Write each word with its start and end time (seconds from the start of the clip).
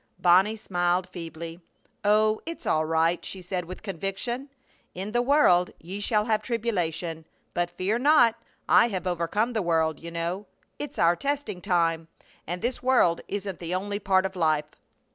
Bonnie 0.17 0.55
smiled 0.55 1.07
feebly. 1.07 1.59
"Oh, 2.03 2.41
it's 2.47 2.65
all 2.65 2.85
right!" 2.85 3.23
she 3.23 3.39
said, 3.39 3.65
with 3.65 3.83
conviction. 3.83 4.49
"'In 4.95 5.11
the 5.11 5.21
world 5.21 5.69
ye 5.79 5.99
shall 5.99 6.25
have 6.25 6.41
tribulation, 6.41 7.27
but 7.53 7.69
fear 7.69 7.99
not, 7.99 8.33
I 8.67 8.87
have 8.87 9.05
overcome 9.05 9.53
the 9.53 9.61
world,' 9.61 9.99
you 9.99 10.09
know. 10.09 10.47
It's 10.79 10.97
our 10.97 11.15
testing 11.15 11.61
time, 11.61 12.07
and 12.47 12.63
this 12.63 12.81
world 12.81 13.21
isn't 13.27 13.59
the 13.59 13.75
only 13.75 13.99
part 13.99 14.25
of 14.25 14.35
life." 14.35 14.71